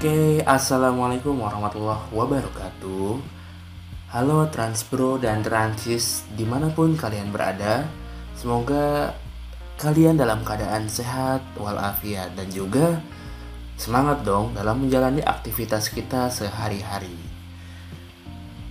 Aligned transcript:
Oke, 0.00 0.40
Assalamualaikum 0.48 1.44
warahmatullahi 1.44 2.08
wabarakatuh. 2.16 3.20
Halo 4.08 4.48
Transbro 4.48 5.20
dan 5.20 5.44
Transis 5.44 6.24
di 6.32 6.48
mana 6.48 6.72
pun 6.72 6.96
kalian 6.96 7.28
berada 7.28 7.84
Semoga 8.32 9.12
kalian 9.76 10.16
dalam 10.16 10.40
keadaan 10.40 10.88
sehat 10.88 11.44
walafiat 11.52 12.32
dan 12.32 12.48
juga 12.48 13.04
semangat 13.76 14.24
dong 14.24 14.56
dalam 14.56 14.80
menjalani 14.80 15.20
aktivitas 15.20 15.92
kita 15.92 16.32
sehari-hari. 16.32 17.20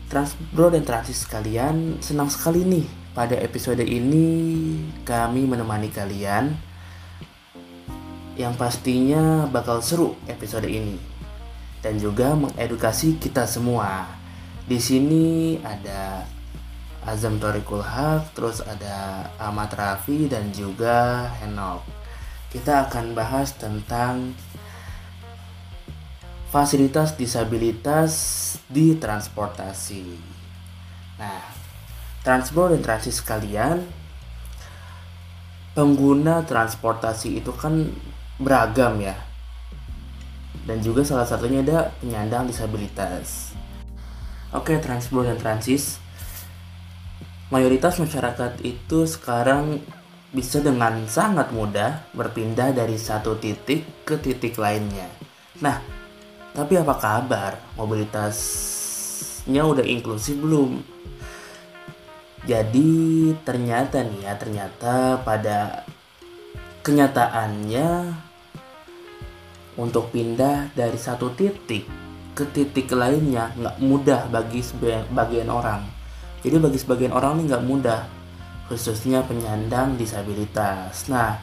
Transbro 0.10 0.74
dan 0.74 0.82
Transis 0.82 1.30
kalian 1.30 2.02
senang 2.02 2.34
sekali 2.34 2.66
nih 2.66 2.90
pada 3.14 3.38
episode 3.38 3.86
ini 3.86 4.82
kami 5.06 5.46
menemani 5.46 5.94
kalian. 5.94 6.58
Yang 8.34 8.54
pastinya 8.58 9.46
bakal 9.46 9.86
seru 9.86 10.18
episode 10.26 10.66
ini 10.66 11.19
dan 11.80 11.96
juga 12.00 12.36
mengedukasi 12.36 13.20
kita 13.20 13.48
semua. 13.48 14.08
Di 14.68 14.78
sini 14.78 15.58
ada 15.64 16.28
Azam 17.08 17.40
Torikul 17.40 17.82
Haq, 17.82 18.36
terus 18.36 18.60
ada 18.60 19.28
Ahmad 19.40 19.72
Rafi 19.72 20.28
dan 20.28 20.52
juga 20.52 21.32
Henok. 21.40 21.82
Kita 22.52 22.90
akan 22.90 23.16
bahas 23.16 23.56
tentang 23.56 24.36
fasilitas 26.50 27.14
disabilitas 27.16 28.12
di 28.68 28.98
transportasi. 28.98 30.06
Nah, 31.22 31.42
transport 32.26 32.76
dan 32.76 32.82
transis 32.84 33.22
kalian 33.22 33.86
pengguna 35.78 36.44
transportasi 36.44 37.40
itu 37.40 37.54
kan 37.56 37.94
beragam 38.42 39.00
ya 39.00 39.29
dan 40.68 40.84
juga 40.84 41.06
salah 41.06 41.28
satunya 41.28 41.64
ada 41.64 41.94
penyandang 42.02 42.50
disabilitas. 42.50 43.54
Oke 44.50 44.82
transport 44.82 45.30
dan 45.30 45.38
transis. 45.38 46.02
Mayoritas 47.54 48.02
masyarakat 48.02 48.62
itu 48.66 49.06
sekarang 49.06 49.82
bisa 50.30 50.62
dengan 50.62 51.06
sangat 51.10 51.50
mudah 51.50 52.06
berpindah 52.14 52.74
dari 52.74 52.98
satu 52.98 53.38
titik 53.38 54.06
ke 54.06 54.18
titik 54.22 54.58
lainnya. 54.58 55.10
Nah 55.62 55.82
tapi 56.54 56.78
apa 56.78 56.98
kabar? 56.98 57.52
Mobilitasnya 57.78 59.62
udah 59.66 59.86
inklusif 59.86 60.38
belum? 60.38 60.82
Jadi 62.46 63.34
ternyata 63.46 64.02
nih 64.02 64.26
ya 64.26 64.34
ternyata 64.34 65.22
pada 65.22 65.86
kenyataannya 66.82 67.90
untuk 69.80 70.12
pindah 70.12 70.76
dari 70.76 71.00
satu 71.00 71.32
titik 71.32 71.88
ke 72.36 72.44
titik 72.52 72.92
lainnya 72.92 73.56
nggak 73.56 73.80
mudah 73.80 74.28
bagi 74.28 74.60
sebagian 74.60 75.48
orang. 75.48 75.88
Jadi 76.44 76.56
bagi 76.60 76.80
sebagian 76.80 77.16
orang 77.16 77.40
ini 77.40 77.52
nggak 77.52 77.66
mudah, 77.68 78.02
khususnya 78.68 79.24
penyandang 79.24 79.96
disabilitas. 79.96 81.08
Nah, 81.12 81.36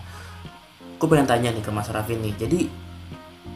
aku 0.96 1.04
pengen 1.08 1.28
tanya 1.28 1.52
nih 1.52 1.64
ke 1.64 1.68
Mas 1.72 1.92
Raffi 1.92 2.16
nih. 2.16 2.32
Jadi 2.36 2.60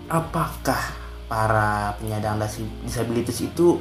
apakah 0.09 0.81
para 1.29 1.97
penyandang 1.97 2.41
disabilitas 2.85 3.41
itu 3.41 3.81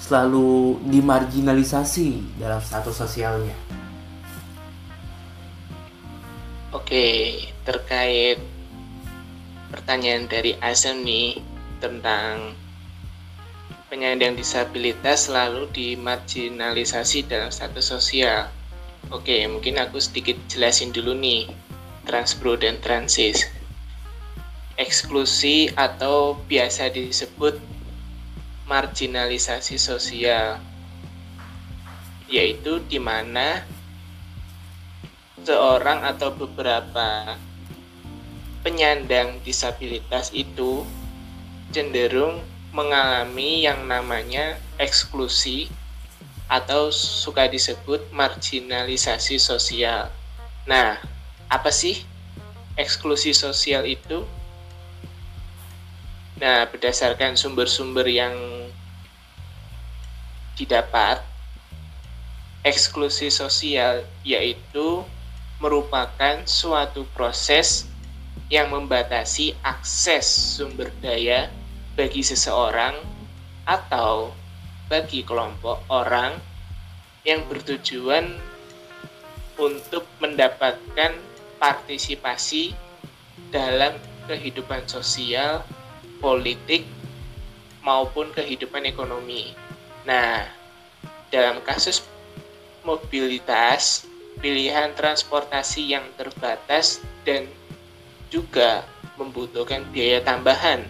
selalu 0.00 0.80
dimarginalisasi 0.88 2.40
dalam 2.40 2.62
status 2.62 3.04
sosialnya? 3.04 3.56
Oke, 6.72 7.36
terkait 7.68 8.57
pertanyaan 9.68 10.28
dari 10.28 10.56
Asem 10.60 11.04
nih 11.04 11.40
tentang 11.78 12.56
penyandang 13.88 14.36
disabilitas 14.36 15.28
selalu 15.28 15.68
dimarginalisasi 15.72 17.24
dalam 17.24 17.48
status 17.48 17.88
sosial. 17.88 18.52
Oke, 19.08 19.40
mungkin 19.48 19.80
aku 19.80 19.96
sedikit 19.96 20.36
jelasin 20.52 20.92
dulu 20.92 21.16
nih 21.16 21.48
transpro 22.04 22.56
dan 22.60 22.76
transis. 22.84 23.48
Eksklusi 24.76 25.72
atau 25.72 26.36
biasa 26.46 26.92
disebut 26.92 27.56
marginalisasi 28.68 29.80
sosial 29.80 30.60
yaitu 32.28 32.84
di 32.84 33.00
mana 33.00 33.64
seorang 35.40 36.04
atau 36.04 36.28
beberapa 36.36 37.40
penyandang 38.68 39.40
disabilitas 39.48 40.28
itu 40.36 40.84
cenderung 41.72 42.44
mengalami 42.68 43.64
yang 43.64 43.88
namanya 43.88 44.60
eksklusi 44.76 45.72
atau 46.52 46.92
suka 46.92 47.48
disebut 47.48 48.12
marginalisasi 48.12 49.40
sosial. 49.40 50.12
Nah, 50.68 51.00
apa 51.48 51.72
sih 51.72 52.04
eksklusi 52.76 53.32
sosial 53.32 53.88
itu? 53.88 54.28
Nah, 56.36 56.68
berdasarkan 56.68 57.40
sumber-sumber 57.40 58.04
yang 58.04 58.36
didapat, 60.60 61.24
eksklusi 62.60 63.32
sosial 63.32 64.04
yaitu 64.28 65.08
merupakan 65.56 66.44
suatu 66.44 67.08
proses 67.16 67.88
yang 68.48 68.72
membatasi 68.72 69.52
akses 69.60 70.24
sumber 70.24 70.88
daya 71.04 71.52
bagi 71.92 72.24
seseorang 72.24 72.96
atau 73.68 74.32
bagi 74.88 75.20
kelompok 75.20 75.84
orang 75.92 76.32
yang 77.28 77.44
bertujuan 77.44 78.40
untuk 79.60 80.08
mendapatkan 80.16 81.12
partisipasi 81.60 82.72
dalam 83.52 83.92
kehidupan 84.24 84.88
sosial, 84.88 85.60
politik, 86.22 86.88
maupun 87.84 88.32
kehidupan 88.32 88.88
ekonomi. 88.88 89.52
Nah, 90.08 90.48
dalam 91.28 91.60
kasus 91.64 92.00
mobilitas, 92.86 94.08
pilihan 94.40 94.94
transportasi 94.96 95.92
yang 95.92 96.06
terbatas 96.16 97.02
dan 97.26 97.44
juga 98.28 98.84
membutuhkan 99.16 99.84
biaya 99.90 100.22
tambahan. 100.22 100.84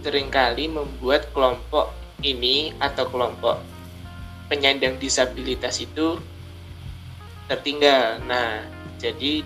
Seringkali 0.00 0.70
membuat 0.70 1.28
kelompok 1.32 1.92
ini 2.24 2.72
atau 2.80 3.08
kelompok 3.08 3.60
penyandang 4.48 4.96
disabilitas 4.98 5.80
itu 5.80 6.18
tertinggal. 7.46 8.18
Nah, 8.24 8.64
jadi 9.00 9.44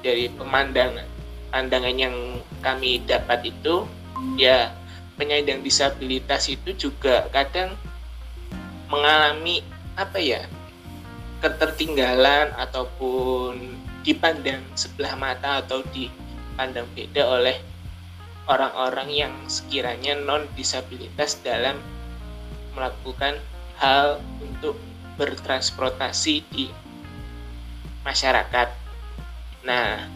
dari 0.00 0.30
pemandangan 0.30 1.06
pandangan 1.50 1.96
yang 1.96 2.16
kami 2.60 3.00
dapat 3.06 3.48
itu 3.48 3.86
ya 4.36 4.74
penyandang 5.16 5.64
disabilitas 5.64 6.50
itu 6.52 6.76
juga 6.76 7.26
kadang 7.32 7.72
mengalami 8.92 9.64
apa 9.96 10.20
ya 10.20 10.44
ketertinggalan 11.40 12.52
ataupun 12.54 13.76
dipandang 14.06 14.62
sebelah 14.78 15.18
mata 15.18 15.58
atau 15.66 15.82
dipandang 15.90 16.86
beda 16.94 17.26
oleh 17.26 17.58
orang-orang 18.46 19.10
yang 19.10 19.34
sekiranya 19.50 20.14
non 20.14 20.46
disabilitas 20.54 21.42
dalam 21.42 21.74
melakukan 22.78 23.42
hal 23.82 24.22
untuk 24.38 24.78
bertransportasi 25.18 26.46
di 26.54 26.70
masyarakat. 28.06 28.70
Nah, 29.66 30.06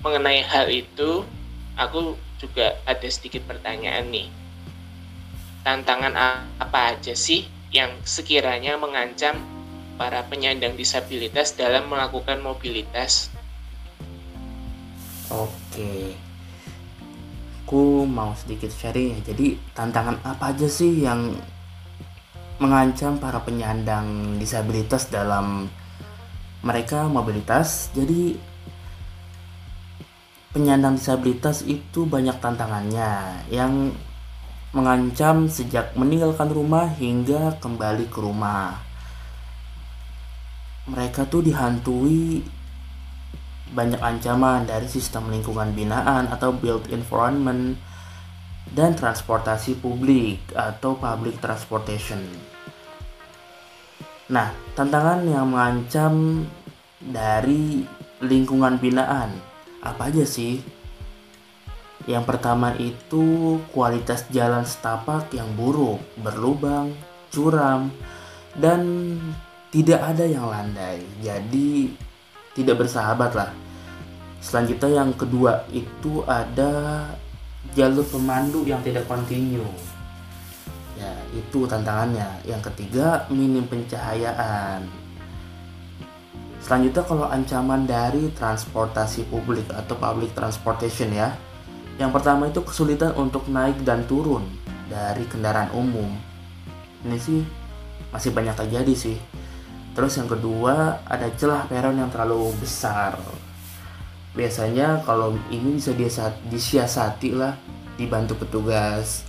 mengenai 0.00 0.40
hal 0.40 0.72
itu, 0.72 1.28
aku 1.76 2.16
juga 2.40 2.80
ada 2.88 3.08
sedikit 3.12 3.44
pertanyaan 3.44 4.08
nih. 4.08 4.32
Tantangan 5.66 6.16
apa 6.56 6.96
aja 6.96 7.12
sih 7.12 7.44
yang 7.68 7.92
sekiranya 8.08 8.80
mengancam 8.80 9.36
para 9.98 10.22
penyandang 10.30 10.78
disabilitas 10.78 11.58
dalam 11.58 11.90
melakukan 11.90 12.38
mobilitas. 12.38 13.34
Oke, 15.28 16.16
aku 17.66 18.06
mau 18.08 18.32
sedikit 18.38 18.72
sharing 18.72 19.20
ya. 19.20 19.34
Jadi 19.34 19.58
tantangan 19.76 20.22
apa 20.24 20.54
aja 20.54 20.70
sih 20.70 21.04
yang 21.04 21.36
mengancam 22.62 23.20
para 23.20 23.42
penyandang 23.44 24.38
disabilitas 24.40 25.10
dalam 25.10 25.68
mereka 26.64 27.10
mobilitas? 27.10 27.92
Jadi 27.92 28.38
penyandang 30.54 30.96
disabilitas 30.96 31.60
itu 31.66 32.08
banyak 32.08 32.40
tantangannya 32.40 33.44
yang 33.52 33.92
mengancam 34.72 35.50
sejak 35.50 35.92
meninggalkan 35.92 36.48
rumah 36.48 36.88
hingga 36.88 37.56
kembali 37.60 38.08
ke 38.08 38.18
rumah 38.20 38.87
mereka 40.88 41.28
tuh 41.28 41.44
dihantui 41.44 42.42
banyak 43.68 44.00
ancaman 44.00 44.64
dari 44.64 44.88
sistem 44.88 45.28
lingkungan 45.28 45.76
binaan 45.76 46.32
atau 46.32 46.56
built 46.56 46.88
environment 46.88 47.76
dan 48.72 48.96
transportasi 48.96 49.76
publik 49.80 50.40
atau 50.56 50.96
public 50.96 51.40
transportation. 51.40 52.20
Nah, 54.28 54.52
tantangan 54.76 55.24
yang 55.24 55.48
mengancam 55.52 56.44
dari 57.00 57.84
lingkungan 58.20 58.76
binaan 58.76 59.32
apa 59.80 60.12
aja 60.12 60.24
sih? 60.24 60.60
Yang 62.08 62.24
pertama 62.24 62.72
itu 62.80 63.56
kualitas 63.72 64.24
jalan 64.32 64.64
setapak 64.64 65.28
yang 65.32 65.48
buruk, 65.56 66.00
berlubang, 66.20 66.96
curam, 67.28 67.92
dan 68.56 69.16
tidak 69.68 70.00
ada 70.00 70.24
yang 70.24 70.48
landai. 70.48 71.04
Jadi 71.20 71.92
tidak 72.56 72.84
bersahabat 72.84 73.32
lah. 73.36 73.50
Selanjutnya 74.40 75.02
yang 75.04 75.10
kedua 75.12 75.66
itu 75.74 76.24
ada 76.24 77.04
jalur 77.76 78.06
pemandu 78.08 78.64
yang 78.64 78.80
tidak 78.80 79.04
kontinu. 79.04 79.66
Ya 80.96 81.12
itu 81.36 81.68
tantangannya. 81.68 82.26
Yang 82.48 82.72
ketiga 82.72 83.28
minim 83.28 83.68
pencahayaan. 83.68 84.88
Selanjutnya 86.64 87.04
kalau 87.06 87.26
ancaman 87.28 87.86
dari 87.86 88.32
transportasi 88.34 89.28
publik 89.28 89.68
atau 89.70 89.94
public 89.94 90.32
transportation 90.32 91.12
ya. 91.12 91.36
Yang 91.98 92.10
pertama 92.14 92.46
itu 92.46 92.62
kesulitan 92.62 93.10
untuk 93.18 93.50
naik 93.50 93.82
dan 93.82 94.06
turun 94.06 94.46
dari 94.86 95.26
kendaraan 95.26 95.74
umum. 95.74 96.08
Ini 97.02 97.18
sih 97.18 97.42
masih 98.14 98.32
banyak 98.32 98.54
terjadi 98.56 98.94
sih 98.94 99.18
terus 99.92 100.16
yang 100.16 100.28
kedua 100.28 101.04
ada 101.04 101.28
celah 101.36 101.68
peron 101.68 102.00
yang 102.00 102.10
terlalu 102.10 102.52
besar. 102.58 103.16
Biasanya 104.36 105.02
kalau 105.02 105.34
ini 105.48 105.80
bisa 105.80 106.32
disiasati 106.48 107.30
lah 107.34 107.54
dibantu 107.96 108.38
petugas. 108.44 109.24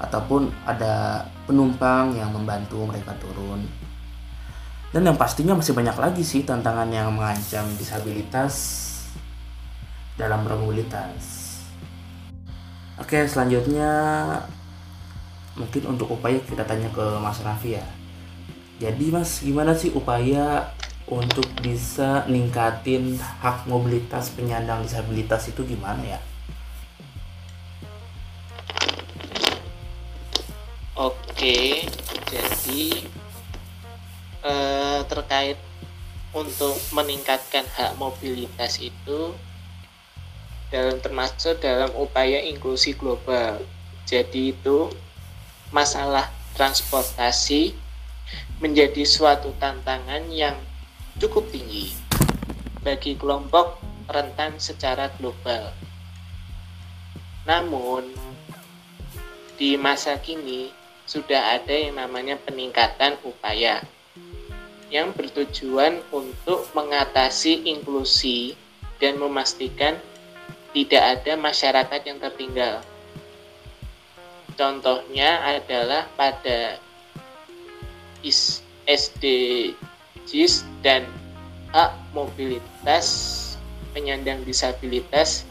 Ataupun 0.00 0.48
ada 0.64 1.24
penumpang 1.44 2.16
yang 2.16 2.32
membantu 2.32 2.84
mereka 2.88 3.12
turun. 3.20 3.64
Dan 4.90 5.06
yang 5.06 5.16
pastinya 5.16 5.56
masih 5.56 5.76
banyak 5.76 5.96
lagi 5.96 6.24
sih 6.24 6.42
tantangan 6.44 6.88
yang 6.88 7.12
mengancam 7.12 7.64
disabilitas 7.76 8.80
dalam 10.20 10.44
bermobilitas 10.44 11.40
oke 13.00 13.24
selanjutnya 13.24 13.90
mungkin 15.56 15.82
untuk 15.96 16.12
upaya 16.12 16.36
kita 16.44 16.62
tanya 16.68 16.92
ke 16.92 17.04
Mas 17.18 17.40
Raffi 17.40 17.80
ya 17.80 17.86
jadi 18.80 19.12
Mas 19.12 19.44
gimana 19.44 19.76
sih 19.76 19.92
upaya 19.92 20.72
untuk 21.04 21.44
bisa 21.60 22.24
ningkatin 22.32 23.20
hak 23.20 23.68
mobilitas 23.68 24.32
penyandang 24.32 24.88
disabilitas 24.88 25.52
itu 25.52 25.68
gimana 25.68 26.16
ya? 26.16 26.20
Oke, 30.96 31.84
jadi 32.32 32.82
eh, 34.48 35.00
terkait 35.04 35.60
untuk 36.32 36.80
meningkatkan 36.96 37.68
hak 37.76 38.00
mobilitas 38.00 38.80
itu 38.80 39.36
dalam 40.72 40.96
termasuk 41.04 41.60
dalam 41.60 41.92
upaya 42.00 42.40
inklusi 42.48 42.96
global. 42.96 43.60
Jadi 44.08 44.56
itu 44.56 44.88
masalah 45.68 46.32
transportasi 46.56 47.89
menjadi 48.60 49.08
suatu 49.08 49.56
tantangan 49.56 50.28
yang 50.28 50.60
cukup 51.16 51.48
tinggi 51.48 51.96
bagi 52.84 53.16
kelompok 53.16 53.80
rentan 54.08 54.60
secara 54.60 55.08
global. 55.16 55.72
Namun, 57.48 58.12
di 59.56 59.80
masa 59.80 60.20
kini 60.20 60.68
sudah 61.08 61.56
ada 61.56 61.72
yang 61.72 61.96
namanya 61.96 62.36
peningkatan 62.36 63.16
upaya 63.24 63.80
yang 64.92 65.14
bertujuan 65.16 66.04
untuk 66.12 66.68
mengatasi 66.76 67.64
inklusi 67.64 68.58
dan 69.00 69.16
memastikan 69.16 69.96
tidak 70.76 71.02
ada 71.18 71.32
masyarakat 71.34 72.00
yang 72.04 72.18
tertinggal. 72.20 72.84
Contohnya 74.54 75.40
adalah 75.48 76.10
pada 76.14 76.76
SD 78.22 79.24
psikis 80.30 80.62
dan 80.86 81.10
hak 81.74 81.90
mobilitas 82.14 83.06
penyandang 83.90 84.46
disabilitas 84.46 85.42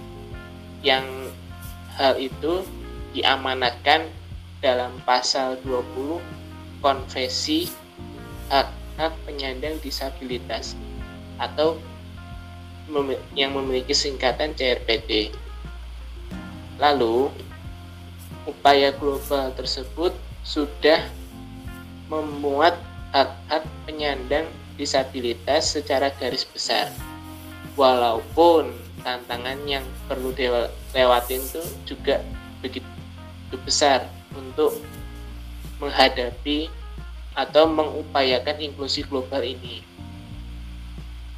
yang 0.79 1.03
hal 1.99 2.15
itu 2.15 2.63
diamanatkan 3.11 4.07
dalam 4.63 4.95
pasal 5.03 5.59
20 5.67 6.23
konvensi 6.79 7.67
hak-hak 8.47 9.11
penyandang 9.27 9.75
disabilitas 9.83 10.79
atau 11.35 11.75
yang 13.35 13.51
memiliki 13.51 13.91
singkatan 13.91 14.55
CRPD. 14.55 15.35
Lalu, 16.79 17.27
upaya 18.47 18.95
global 18.95 19.51
tersebut 19.59 20.15
sudah 20.47 21.03
memuat 22.09 22.75
hak-hak 23.13 23.63
penyandang 23.85 24.49
disabilitas 24.75 25.77
secara 25.77 26.09
garis 26.17 26.43
besar. 26.43 26.89
Walaupun 27.77 28.73
tantangan 29.05 29.61
yang 29.63 29.85
perlu 30.09 30.33
dilewatin 30.35 31.39
itu 31.39 31.63
juga 31.87 32.19
begitu 32.59 32.85
besar 33.63 34.09
untuk 34.35 34.75
menghadapi 35.79 36.67
atau 37.37 37.69
mengupayakan 37.71 38.59
inklusi 38.59 39.05
global 39.07 39.39
ini. 39.45 39.79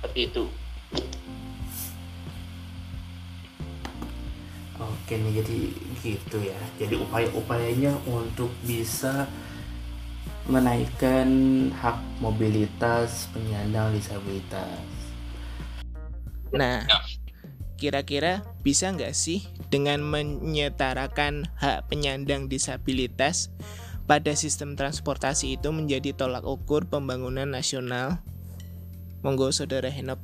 Seperti 0.02 0.20
itu. 0.34 0.46
Oke 4.82 5.14
nih 5.14 5.46
jadi 5.46 5.60
gitu 6.02 6.38
ya. 6.42 6.58
Jadi 6.82 6.98
upaya-upayanya 6.98 8.02
untuk 8.10 8.50
bisa 8.66 9.30
menaikkan 10.50 11.30
hak 11.70 11.98
mobilitas 12.18 13.30
penyandang 13.30 13.94
disabilitas. 13.94 14.82
Nah, 16.52 16.84
kira-kira 17.78 18.46
bisa 18.66 18.90
nggak 18.90 19.14
sih 19.14 19.46
dengan 19.70 20.02
menyetarakan 20.02 21.50
hak 21.58 21.90
penyandang 21.90 22.50
disabilitas 22.50 23.54
pada 24.10 24.34
sistem 24.34 24.74
transportasi 24.74 25.56
itu 25.62 25.70
menjadi 25.70 26.14
tolak 26.18 26.44
ukur 26.44 26.90
pembangunan 26.90 27.48
nasional? 27.48 28.20
Monggo 29.22 29.54
saudara 29.54 29.88
Henop. 29.94 30.20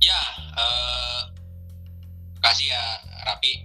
Ya, 0.00 0.20
uh, 0.56 1.20
kasih 2.40 2.72
ya 2.72 2.84
Rapi 3.24 3.64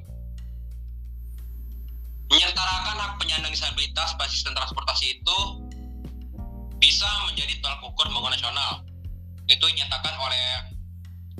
menyetarakan 2.39 2.95
hak 3.03 3.19
penyandang 3.19 3.51
disabilitas 3.51 4.15
pada 4.15 4.31
sistem 4.31 4.55
transportasi 4.55 5.19
itu 5.19 5.39
bisa 6.79 7.03
menjadi 7.27 7.59
tolak 7.59 7.83
ukur 7.83 8.07
pembangunan 8.07 8.31
nasional. 8.31 8.79
Itu 9.51 9.67
dinyatakan 9.67 10.15
oleh 10.15 10.71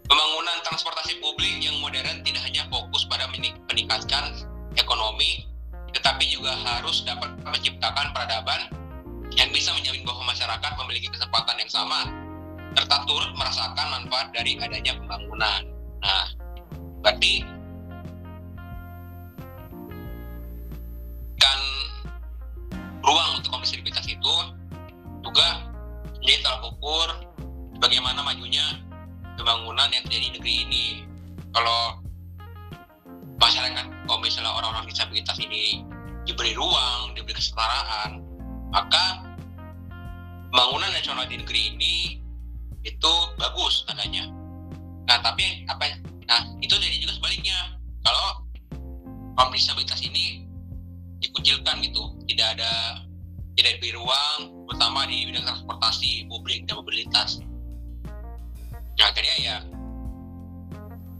Pembangunan 0.06 0.62
transportasi 0.62 1.18
publik 1.18 1.58
yang 1.58 1.75
modern 1.82 2.22
tidak 2.22 2.42
hanya 2.46 2.62
fokus 2.70 3.02
pada 3.10 3.26
meningkatkan 3.34 4.38
ekonomi, 4.78 5.42
tetapi 5.90 6.30
juga 6.30 6.54
harus 6.54 7.02
dapat 7.02 7.34
menciptakan 7.42 8.14
peradaban 8.14 8.70
yang 9.34 9.50
bisa 9.50 9.75
menjamin 9.75 10.06
bahwa 10.06 10.30
masyarakat 10.30 10.72
memiliki 10.78 11.10
kesempatan 11.10 11.58
yang 11.58 11.70
sama, 11.70 12.06
serta 12.78 13.02
turut 13.02 13.34
merasakan 13.34 13.86
manfaat 13.90 14.30
dari 14.30 14.54
adanya 14.62 14.94
pembangunan. 14.94 15.60
Nah, 15.98 16.26
berarti 17.02 17.42
ruang 36.56 37.12
diberi 37.12 37.36
kesetaraan 37.36 38.25
maka 38.72 39.25
pembangunan 40.50 40.90
nasional 40.92 41.28
di 41.28 41.36
negeri 41.40 41.76
ini 41.76 41.94
itu 42.86 43.12
bagus 43.36 43.84
katanya. 43.84 44.30
Nah 45.06 45.18
tapi 45.22 45.66
apa? 45.66 45.98
Nah 46.26 46.42
itu 46.62 46.75
jadi 46.76 46.96
juga 47.02 47.18
sebaliknya. 47.18 47.76
Kalau 48.06 48.46
kaum 49.34 49.50
disabilitas 49.50 50.00
ini 50.02 50.46
dikucilkan 51.18 51.82
gitu, 51.82 52.14
tidak 52.30 52.58
ada 52.58 53.02
tidak 53.58 53.80
diberi 53.80 53.96
ruang, 53.98 54.38
terutama 54.68 55.08
di 55.08 55.26
bidang 55.26 55.44
transportasi 55.44 56.28
publik 56.30 56.68
dan 56.70 56.78
mobilitas. 56.78 57.42
Nah 58.96 59.06
akhirnya 59.12 59.36
ya 59.42 59.56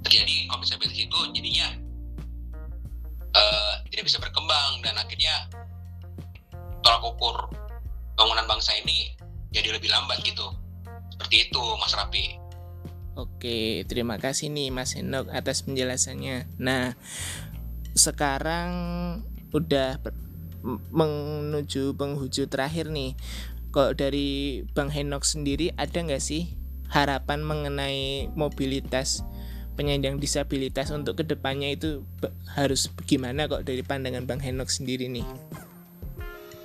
terjadi 0.07 0.49
kaum 0.49 0.63
disabilitas 0.63 0.99
itu 1.03 1.19
jadinya 1.35 1.69
uh, 3.37 3.73
tidak 3.93 4.09
bisa 4.09 4.19
berkembang 4.19 4.81
dan 4.81 4.97
akhirnya 4.97 5.47
tolak 6.81 7.05
ukur 7.05 7.37
bangunan 8.17 8.49
bangsa 8.49 8.73
ini 8.81 9.13
jadi 9.53 9.77
lebih 9.77 9.93
lambat 9.93 10.25
gitu. 10.25 10.49
Seperti 11.13 11.49
itu 11.49 11.63
Mas 11.81 11.93
Rapi. 11.97 12.25
Oke, 13.17 13.89
terima 13.89 14.21
kasih 14.21 14.53
nih 14.53 14.69
Mas 14.69 14.93
Henok 14.93 15.33
atas 15.33 15.65
penjelasannya. 15.65 16.45
Nah, 16.61 16.93
sekarang 17.97 18.69
udah 19.57 19.97
menuju 20.93 21.97
penghujung 21.97 22.53
terakhir 22.53 22.93
nih. 22.93 23.17
Kalau 23.73 23.97
dari 23.97 24.61
Bang 24.77 24.93
Henok 24.93 25.25
sendiri 25.25 25.73
ada 25.81 25.97
nggak 25.97 26.21
sih 26.21 26.57
harapan 26.93 27.41
mengenai 27.41 28.29
mobilitas 28.37 29.25
penyandang 29.77 30.17
disabilitas 30.17 30.89
untuk 30.89 31.21
ke 31.21 31.25
depannya 31.29 31.77
itu 31.77 32.01
harus 32.57 32.89
bagaimana 32.89 33.45
kok 33.45 33.63
dari 33.69 33.85
pandangan 33.85 34.25
Bang 34.25 34.41
Henok 34.41 34.73
sendiri 34.73 35.07
nih? 35.13 35.25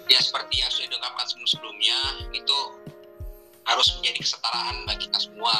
Ya 0.07 0.19
seperti 0.23 0.63
yang 0.63 0.71
sudah 0.71 0.87
diungkapkan 0.91 1.25
sebelum-sebelumnya 1.27 1.99
itu 2.31 2.57
harus 3.67 3.87
menjadi 3.99 4.19
kesetaraan 4.23 4.75
bagi 4.87 5.11
kita 5.11 5.19
semua. 5.19 5.55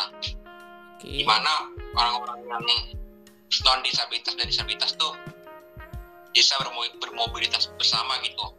Okay. 0.97 1.21
Di 1.21 1.25
mana 1.27 1.71
orang-orang 1.95 2.39
yang 2.47 2.65
non 3.67 3.79
disabilitas 3.83 4.33
dan 4.39 4.47
disabilitas 4.47 4.95
tuh 4.95 5.11
bisa 6.31 6.55
bermobilitas 7.03 7.67
bersama 7.75 8.15
gitu. 8.23 8.55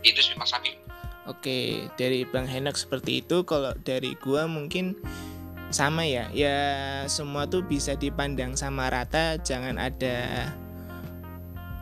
Itu 0.00 0.20
sih 0.24 0.32
Mas 0.40 0.56
Habib. 0.56 0.74
Oke, 1.28 1.84
dari 2.00 2.24
Bang 2.24 2.48
Henok 2.48 2.80
seperti 2.80 3.20
itu. 3.20 3.44
Kalau 3.44 3.76
dari 3.84 4.16
gua 4.16 4.48
mungkin 4.48 4.96
sama 5.68 6.04
ya. 6.08 6.28
Ya 6.32 6.56
semua 7.06 7.48
tuh 7.48 7.64
bisa 7.64 7.96
dipandang 7.96 8.56
sama 8.56 8.88
rata, 8.88 9.36
jangan 9.40 9.76
ada 9.76 10.48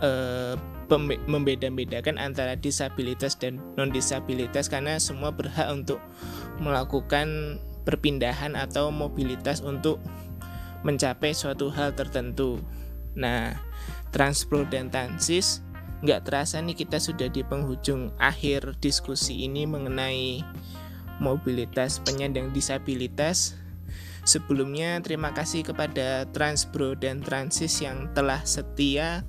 uh, 0.03 0.55
membeda-bedakan 1.27 2.15
antara 2.19 2.55
disabilitas 2.55 3.35
dan 3.35 3.59
non 3.75 3.91
disabilitas 3.91 4.71
karena 4.71 5.03
semua 5.03 5.35
berhak 5.35 5.67
untuk 5.71 5.99
melakukan 6.63 7.59
perpindahan 7.83 8.55
atau 8.55 8.95
mobilitas 8.95 9.63
untuk 9.63 9.99
mencapai 10.87 11.35
suatu 11.35 11.71
hal 11.75 11.95
tertentu. 11.99 12.63
Nah, 13.19 13.59
Transpro 14.15 14.63
dan 14.67 14.91
Transis 14.91 15.67
nggak 16.05 16.29
terasa 16.29 16.61
nih 16.61 16.77
kita 16.77 17.01
sudah 17.01 17.33
di 17.33 17.41
penghujung 17.41 18.13
akhir 18.21 18.77
diskusi 18.85 19.49
ini 19.49 19.65
mengenai 19.65 20.45
mobilitas 21.19 21.99
penyandang 22.05 22.53
disabilitas. 22.53 23.57
Sebelumnya 24.27 24.99
terima 25.07 25.31
kasih 25.31 25.63
kepada 25.63 26.27
Transpro 26.35 26.99
dan 26.99 27.23
Transis 27.23 27.79
yang 27.79 28.11
telah 28.11 28.43
setia 28.43 29.23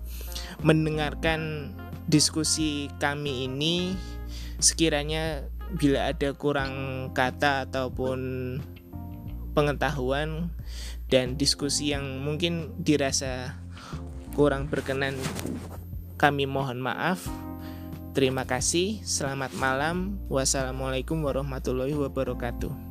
mendengarkan 0.66 1.70
diskusi 2.10 2.90
kami 2.98 3.46
ini. 3.46 3.94
Sekiranya 4.58 5.46
bila 5.78 6.10
ada 6.10 6.34
kurang 6.34 6.74
kata 7.14 7.70
ataupun 7.70 8.20
pengetahuan 9.54 10.50
dan 11.14 11.38
diskusi 11.38 11.94
yang 11.94 12.26
mungkin 12.26 12.74
dirasa 12.82 13.54
kurang 14.34 14.66
berkenan 14.66 15.14
kami 16.18 16.50
mohon 16.50 16.82
maaf. 16.82 17.22
Terima 18.18 18.50
kasih 18.50 19.06
selamat 19.06 19.54
malam. 19.62 20.18
Wassalamualaikum 20.26 21.22
warahmatullahi 21.22 21.94
wabarakatuh 21.94 22.87